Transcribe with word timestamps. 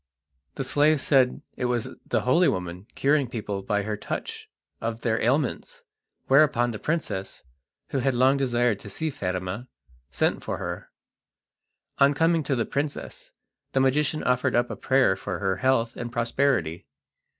The 0.55 0.63
slave 0.63 0.99
said 0.99 1.43
it 1.55 1.65
was 1.65 1.87
the 2.07 2.21
holy 2.21 2.47
woman, 2.47 2.87
curing 2.95 3.29
people 3.29 3.61
by 3.61 3.83
her 3.83 3.95
touch 3.95 4.49
of 4.81 5.01
their 5.01 5.21
ailments, 5.21 5.83
whereupon 6.25 6.71
the 6.71 6.79
princess, 6.79 7.43
who 7.89 7.99
had 7.99 8.15
long 8.15 8.35
desired 8.37 8.79
to 8.79 8.89
see 8.89 9.11
Fatima, 9.11 9.67
sent 10.09 10.43
for 10.43 10.57
her. 10.57 10.89
On 11.99 12.15
coming 12.15 12.41
to 12.45 12.55
the 12.55 12.65
princess 12.65 13.33
the 13.73 13.79
magician 13.79 14.23
offered 14.23 14.55
up 14.55 14.71
a 14.71 14.75
prayer 14.75 15.15
for 15.15 15.37
her 15.37 15.57
health 15.57 15.95
and 15.95 16.11
prosperity. 16.11 16.87